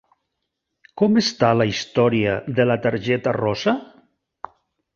Com 1.01 1.19
està 1.23 1.51
la 1.59 1.67
història 1.73 2.33
de 2.61 2.67
la 2.71 2.79
targeta 2.89 3.37
rosa? 3.39 3.79